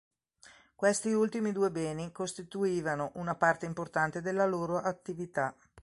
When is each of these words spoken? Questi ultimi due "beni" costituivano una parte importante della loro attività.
Questi 0.73 1.11
ultimi 1.11 1.51
due 1.51 1.69
"beni" 1.69 2.11
costituivano 2.11 3.11
una 3.17 3.35
parte 3.35 3.67
importante 3.67 4.19
della 4.23 4.47
loro 4.47 4.77
attività. 4.79 5.55